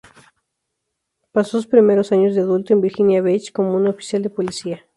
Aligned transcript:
Pasó 1.31 1.51
sus 1.57 1.67
primeros 1.67 2.11
años 2.11 2.33
de 2.33 2.41
adulto 2.41 2.73
en 2.73 2.81
Virginia 2.81 3.21
Beach, 3.21 3.51
como 3.51 3.75
un 3.75 3.87
oficial 3.87 4.23
de 4.23 4.31
policía. 4.31 4.83